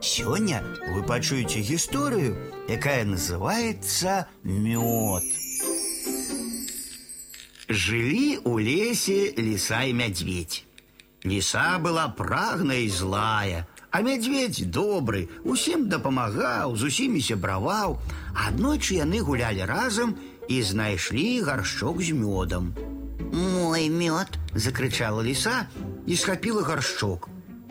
[0.00, 2.36] Сёння вы пачуеце гісторыю,
[2.68, 5.22] якая называется мёд.
[7.68, 10.64] Жылі у лесе лиса и медведь.
[11.22, 18.00] Лиса была прагная и злая, а медведь добры, усім дапамагаў, з усімі сябраваў.
[18.32, 20.16] Аднойчы яны гулялі разам
[20.48, 22.72] і знайшлі гаршчок з мёдам.
[23.32, 25.68] Мой мед, закричала лиса
[26.06, 27.28] и схапила горшок.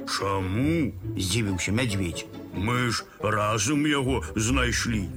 [0.09, 0.93] Чаму?
[1.16, 2.27] Здзівіўся медведь.
[2.55, 5.08] Мы ж разам яго знайшлі.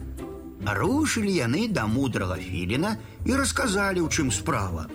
[0.66, 4.88] Рушылі яны да мудрага філіна і расказалі, у чым справа.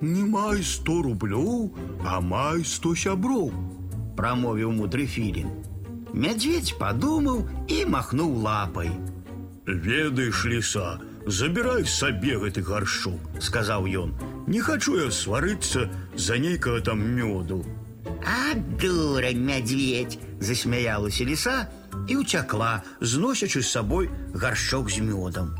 [0.00, 1.74] Не май сто рублёў,
[2.06, 3.52] а май сто сяброў.
[4.16, 5.50] Прамовіў мудры філін.
[6.14, 8.90] Мядзведь падумаў і махнуў лапай.
[9.66, 14.14] Ведаеш, ліса, забірай сабе гэты гаршок, сказаў ён.
[14.48, 17.60] Не хачу я сварыцца за нейкага там мёду.
[18.24, 20.18] а дурань, медведь.
[20.40, 21.68] Засмяялася лиса
[22.08, 25.54] і ўцякла, зносячы з сабой гаршчок з мёдам.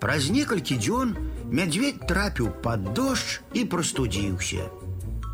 [0.00, 1.16] Праз некалькі дзён
[1.48, 4.68] мядзведь трапіў пад дождж і прастудзіўся.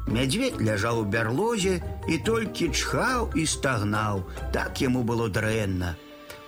[0.06, 4.22] Мядзведь ляжаў у бярлозе і толькі чхаў і стагнаў,
[4.54, 5.94] так яму было дрэнна.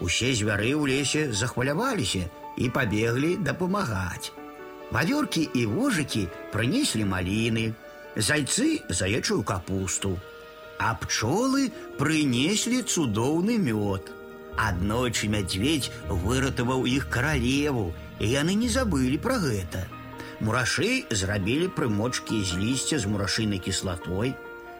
[0.02, 2.26] Усе звяры ў лесе захваляваліся
[2.58, 4.34] і пабеглі дапамагаць.
[4.92, 7.72] Вавёркі і вожыкі прынеслі маліны,
[8.16, 10.18] зайцы заячую капусту,
[10.78, 14.10] а пчолы прынеслі цудоўны мёд.
[14.56, 19.86] Аднойчы мядзведь выратаваў іх каралеву, і яны не забылі пра гэта.
[20.40, 24.34] Мурашы зрабілі прымочкі з лісця з мурашынай кіслатой.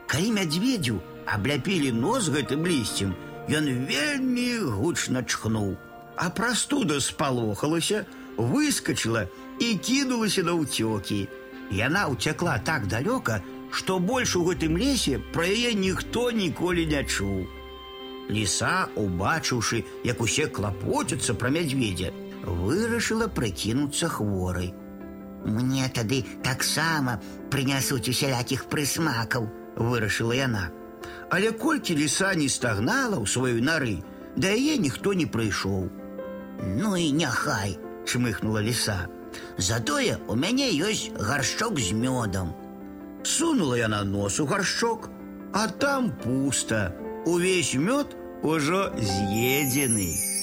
[0.06, 3.15] Калі мядзведзю абляпілі нос гэтым лісцем,
[3.48, 5.78] ён вельмі гучна чхнуў,
[6.17, 8.05] а прастуда спалохалася,
[8.37, 9.28] выскочыла
[9.61, 11.28] і кінулася на ўцёкі.
[11.73, 13.41] Яна ўцякла так далёка,
[13.73, 17.48] што больш у гэтым лесе пра яе ніхто ніколі не чуў.
[18.28, 22.12] Ліса, убачыўшы, як усе клапоцяцца пра мядзведзя,
[22.45, 24.73] вырашыла прыкінуцца хворай.
[25.45, 27.19] Мне тады таксама
[27.50, 30.71] прынясуць усялякіх прысмакаў, вырашыла яна.
[31.31, 33.97] Але колькі ліса не стагнала ў сваёй нары,
[34.37, 35.88] да яе ніхто не прыйшоў.
[36.78, 39.09] Ну і няхай, чмыхнула ліса.
[39.57, 42.53] Затое у мяне ёсць гаршчок з мёдам.
[43.23, 45.09] Сунула яна нос у гаршчок,
[45.53, 46.94] а там пуста.
[47.25, 50.37] Увесь мёд ужо з'едзены.